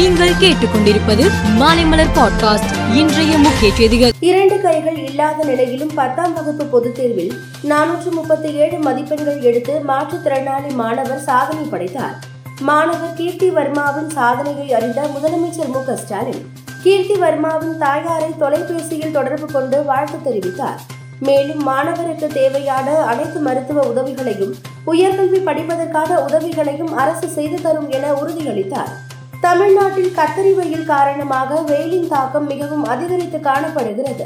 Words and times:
நீங்கள் 0.00 0.32
கேட்டுக்கொண்டிருப்பது 0.32 1.30
மாலைமலர் 1.58 2.08
பாட்காஸ்ட் 2.14 2.94
இன்றைய 2.94 3.38
முக்கிய 3.38 3.74
செய்திகள். 3.74 4.10
இரண்டு 4.20 4.60
கைகள் 4.60 4.96
இல்லாத 4.96 5.44
நிலையிலும் 5.44 5.90
பத்தாம் 5.94 6.34
வகுப்பு 6.34 6.64
பொதுத் 6.64 6.94
தேர்வில் 6.94 7.32
நானூற்று 7.64 8.10
முப்பத்தி 8.10 8.52
ஏழு 8.52 8.78
மதிப்பெண்கள் 8.78 9.40
எடுத்து 9.40 9.82
மாற்றுத்திறனாளி 9.88 10.72
மாணவர் 10.72 11.20
சாதனை 11.20 11.62
படைத்தார். 11.64 12.18
மாணவர் 12.60 13.14
கீர்த்தி 13.14 13.50
வர்மாவின் 13.50 14.10
சாதனையை 14.10 14.72
அறிந்த 14.72 15.02
முதலமைச்சர் 15.02 15.68
மு 15.68 15.96
ஸ்டாலின் 15.96 16.52
கீர்த்தி 16.82 17.14
வர்மாவின் 17.14 17.78
தாயாரை 17.78 18.34
தொலைபேசியில் 18.38 19.12
தொடர்பு 19.12 19.46
கொண்டு 19.46 19.84
வாழ்த்து 19.84 20.32
தெரிவித்தார். 20.32 20.78
மேலும் 21.20 21.62
மாணவருக்கு 21.62 22.26
தேவையான 22.26 22.96
அனைத்து 22.96 23.40
மருத்துவ 23.40 23.86
உதவிகளையும் 23.86 24.54
உயர்கல்வி 24.86 25.40
படிப்பதற்கான 25.44 26.16
உதவிகளையும் 26.16 26.96
அரசு 26.96 27.28
செய்து 27.28 27.62
தரும் 27.62 27.90
என 27.90 28.12
உறுதியளித்தார். 28.12 29.08
தமிழ்நாட்டில் 29.44 30.14
கத்தரி 30.16 30.50
வெயில் 30.56 30.88
காரணமாக 30.90 31.60
வெயிலின் 31.68 32.08
தாக்கம் 32.12 32.46
மிகவும் 32.50 32.84
அதிகரித்து 32.92 33.38
காணப்படுகிறது. 33.46 34.24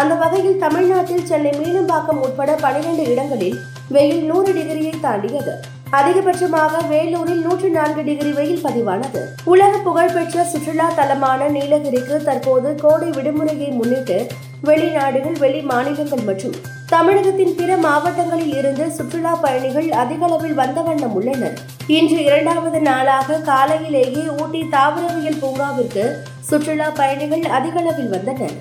அந்த 0.00 0.12
வகையில் 0.22 0.56
தமிழ்நாட்டில் 0.62 1.26
சென்னை 1.30 1.52
மீனம்பாக்கம் 1.58 2.20
உட்பட 2.26 2.52
பனிரெண்டு 2.62 3.04
இடங்களில் 3.12 3.58
வெயில் 3.96 4.22
நூறு 4.30 4.50
டிகிரியை 4.58 4.94
தாண்டியது. 5.06 5.54
அதிகபட்சமாக 5.98 6.80
வேலூரில் 6.92 7.42
நூற்றி 7.46 7.68
நான்கு 7.76 8.02
டிகிரி 8.08 8.32
வெயில் 8.38 8.64
பதிவானது. 8.64 9.20
உலக 9.52 9.72
புகழ்பெற்ற 9.88 10.46
சுற்றுலா 10.52 10.88
தலமான 11.00 11.50
நீலகிரிக்கு 11.56 12.16
தற்போது 12.28 12.70
கோடை 12.84 13.10
விடுமுறையை 13.18 13.70
முன்னிட்டு 13.78 14.18
வெளிநாடுகள் 14.70 15.38
வெளி 15.44 15.62
மாநிலங்கள் 15.70 16.26
மற்றும் 16.30 16.58
தமிழகத்தின் 16.94 17.56
பிற 17.60 17.70
மாவட்டங்களில் 17.86 18.56
இருந்து 18.60 18.86
சுற்றுலா 18.98 19.34
பயணிகள் 19.46 19.88
அதிகளவில் 20.02 20.58
வந்த 20.62 20.80
வண்ணம் 20.88 21.16
உள்ளனர். 21.20 21.56
இன்று 21.86 22.24
இரண்டாவது 22.24 22.80
நாளாக 22.80 23.38
காலையிலேயே 23.38 24.22
ஊட்டி 24.40 24.60
தாவரவியல் 24.70 25.40
பூங்காவிற்கு 25.40 26.04
சுற்றுலா 26.40 26.90
பயணிகள் 26.90 27.42
அதிகளவில் 27.42 28.08
வந்தனர். 28.08 28.54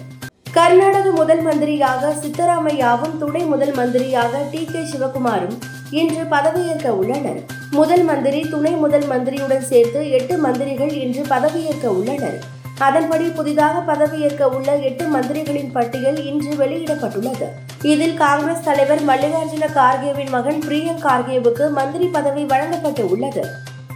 கர்நாடக 0.52 1.12
முதல் 1.12 1.42
மந்திரியாக 1.42 2.14
சித்தராமையாவும் 2.22 3.18
துணை 3.20 3.42
முதல் 3.42 3.72
மந்திரியாக 3.72 4.42
டி 4.52 4.66
கே 4.66 4.80
சிவகுமாரும் 4.80 5.56
இன்று 5.90 6.24
பதவியேற்க 6.24 6.90
உள்ளனர். 6.90 7.40
முதல் 7.72 8.04
மந்திரி 8.04 8.42
துணை 8.50 8.72
முதல் 8.72 9.08
மந்திரியுடன் 9.08 9.66
சேர்த்து 9.72 10.12
எட்டு 10.12 10.38
மந்திரிகள் 10.38 10.94
இன்று 10.94 11.22
பதவியேற்க 11.22 11.88
உள்ளனர். 11.88 12.40
அதன்படி 12.84 13.24
புதிதாக 13.24 13.94
பதவியேற்க 13.94 14.50
உள்ள 14.50 14.76
எட்டு 14.76 15.06
மந்திரிகளின் 15.06 15.72
பட்டியல் 15.72 16.26
இன்று 16.26 16.52
வெளியிடப்பட்டுள்ளது. 16.66 17.48
இதில் 17.82 18.14
காங்கிரஸ் 18.14 18.64
தலைவர் 18.64 19.06
மல்லிகார்ஜுன 19.06 19.66
கார்கேவின் 19.74 20.30
மகன் 20.30 20.64
பிரியங்க் 20.68 21.04
கார்கேவுக்கு 21.04 21.72
மந்திரி 21.72 22.08
பதவி 22.08 22.44
வழங்கப்பட்டு 22.46 23.10
உள்ளது 23.10 23.44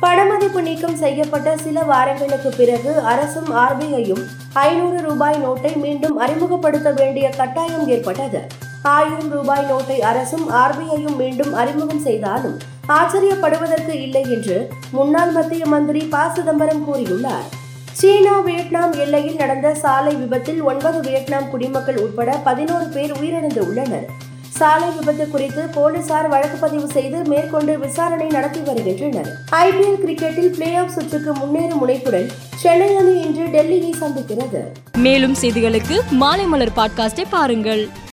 பணமதிப்பு 0.01 0.61
நீக்கம் 0.61 0.95
செய்யப்பட்ட 0.95 1.57
சில 1.57 1.83
வாரங்களுக்கு 1.83 2.49
பிறகு 2.57 2.99
அரசும் 2.99 3.49
ஆர்பிஐயும் 3.55 4.23
ஐநூறு 4.53 5.01
ரூபாய் 5.01 5.39
நோட்டை 5.45 5.75
மீண்டும் 5.75 6.17
அறிமுகப்படுத்த 6.17 6.91
வேண்டிய 6.91 7.29
கட்டாயம் 7.29 7.87
ஏற்பட்டது. 7.87 8.41
ஆயிரம் 8.83 9.29
ரூபாய் 9.29 9.65
நோட்டை 9.71 9.99
அரசும் 9.99 10.51
ஆர்பிஐயும் 10.51 11.15
மீண்டும் 11.15 11.53
அறிமுகம் 11.53 11.99
செய்தாலும் 11.99 12.57
ஆச்சரியப்படுவதற்கு 12.87 13.93
இல்லை 14.01 14.21
என்று 14.21 14.69
முன்னாள் 14.91 15.31
மத்திய 15.31 15.65
மந்திரி 15.65 16.01
ப. 16.05 16.17
சிதம்பரம் 16.33 16.83
கூறியுள்ளார். 16.87 17.56
சீனா 17.97 18.39
வியட்நாம் 18.39 18.99
எல்லையில் 18.99 19.35
நடந்த 19.35 19.75
சாலை 19.75 20.15
விபத்தில் 20.15 20.61
ஒன்பது 20.61 20.99
வியட்நாம் 20.99 21.49
குடிமக்கள் 21.49 21.97
உட்பட 21.97 22.37
பதினோரு 22.43 22.85
பேர் 22.85 23.11
உயிரிழந்து 23.11 23.59
உள்ளனர். 23.59 24.05
சாலை 24.49 24.87
விபத்து 24.99 25.29
குறித்து 25.29 25.61
போலீசார் 25.61 26.27
வழக்கு 26.27 26.57
பதிவு 26.57 26.87
செய்து 26.87 27.23
மேற்கொண்டு 27.23 27.79
விசாரணை 27.79 28.27
நடத்தி 28.27 28.59
வருகின்றனர். 28.59 29.29
ஐபிஎல் 29.51 30.05
கிரிக்கெட்டில் 30.05 30.53
பிளே 30.57 30.75
ஆஃப் 30.75 30.89
சுற்றுக்கு 30.89 31.33
முன்னேறும் 31.33 31.77
முனைப்புடன் 31.81 32.29
சென்னை 32.55 32.95
அணி 32.95 33.21
இன்று 33.21 33.45
டெல்லியை 33.45 34.03
சந்திக்கிறது. 34.03 34.59
மேலும் 34.97 35.35
செய்திகளுக்கு 35.41 36.01
மாலைமலர் 36.19 36.75
பாட்காஸ்டை 36.75 37.23
பாருங்கள். 37.29 37.89